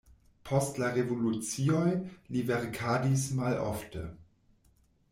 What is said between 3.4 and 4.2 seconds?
malofte.